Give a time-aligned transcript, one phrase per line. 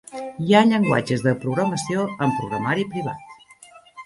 [0.45, 3.39] Hi ha llenguatges de programació en programari privat.